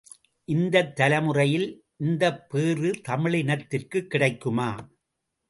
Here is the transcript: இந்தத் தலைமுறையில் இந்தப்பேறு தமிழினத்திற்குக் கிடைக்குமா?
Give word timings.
இந்தத் 0.47 0.95
தலைமுறையில் 0.95 1.67
இந்தப்பேறு 1.97 2.91
தமிழினத்திற்குக் 3.09 4.07
கிடைக்குமா? 4.07 4.69